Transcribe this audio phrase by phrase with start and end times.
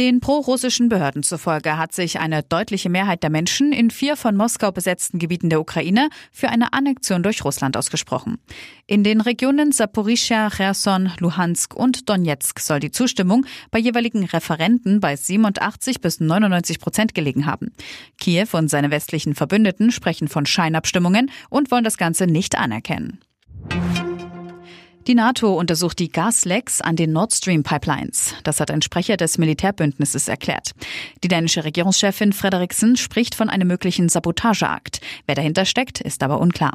[0.00, 4.72] Den prorussischen Behörden zufolge hat sich eine deutliche Mehrheit der Menschen in vier von Moskau
[4.72, 8.38] besetzten Gebieten der Ukraine für eine Annexion durch Russland ausgesprochen.
[8.86, 15.16] In den Regionen Saporischia, Cherson, Luhansk und Donetsk soll die Zustimmung bei jeweiligen Referenten bei
[15.16, 17.70] 87 bis 99 Prozent gelegen haben.
[18.18, 23.20] Kiew und seine westlichen Verbündeten sprechen von Scheinabstimmungen und wollen das Ganze nicht anerkennen.
[25.10, 28.36] Die NATO untersucht die Gaslecks an den Nord Stream Pipelines.
[28.44, 30.70] Das hat ein Sprecher des Militärbündnisses erklärt.
[31.24, 35.00] Die dänische Regierungschefin Frederiksen spricht von einem möglichen Sabotageakt.
[35.26, 36.74] Wer dahinter steckt, ist aber unklar.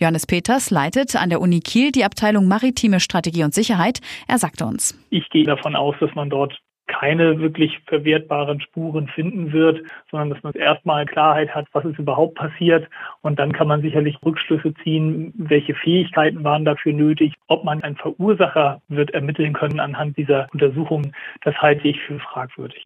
[0.00, 4.00] Johannes Peters leitet an der Uni Kiel die Abteilung Maritime Strategie und Sicherheit.
[4.28, 4.98] Er sagte uns.
[5.10, 10.42] Ich gehe davon aus, dass man dort keine wirklich verwertbaren Spuren finden wird, sondern dass
[10.42, 12.88] man erstmal Klarheit hat, was ist überhaupt passiert.
[13.22, 17.96] Und dann kann man sicherlich Rückschlüsse ziehen, welche Fähigkeiten waren dafür nötig, ob man einen
[17.96, 21.14] Verursacher wird ermitteln können anhand dieser Untersuchungen.
[21.42, 22.84] Das halte ich für fragwürdig.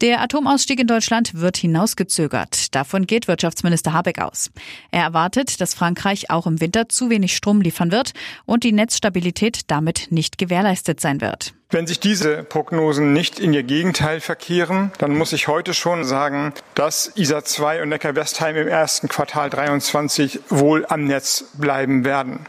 [0.00, 2.74] Der Atomausstieg in Deutschland wird hinausgezögert.
[2.74, 4.50] Davon geht Wirtschaftsminister Habeck aus.
[4.90, 8.12] Er erwartet, dass Frankreich auch im Winter zu wenig Strom liefern wird
[8.44, 11.54] und die Netzstabilität damit nicht gewährleistet sein wird.
[11.74, 16.54] Wenn sich diese Prognosen nicht in ihr Gegenteil verkehren, dann muss ich heute schon sagen,
[16.76, 22.46] dass ISA 2 und Neckar-Westheim im ersten Quartal 23 wohl am Netz bleiben werden.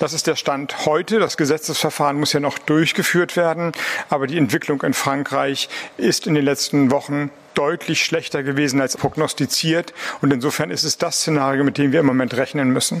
[0.00, 1.20] Das ist der Stand heute.
[1.20, 3.70] Das Gesetzesverfahren muss ja noch durchgeführt werden.
[4.10, 9.94] Aber die Entwicklung in Frankreich ist in den letzten Wochen deutlich schlechter gewesen als prognostiziert.
[10.20, 12.98] Und insofern ist es das Szenario, mit dem wir im Moment rechnen müssen.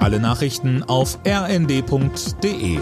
[0.00, 2.80] Alle Nachrichten auf rnd.de